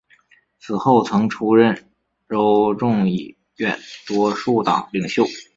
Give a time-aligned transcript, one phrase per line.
[0.59, 1.91] 此后曾出任
[2.27, 3.77] 州众议院
[4.07, 5.23] 多数党领袖。